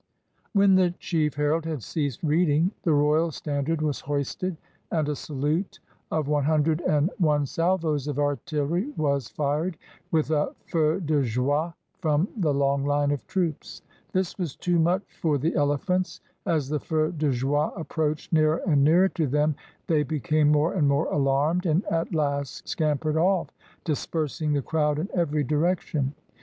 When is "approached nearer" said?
17.75-18.63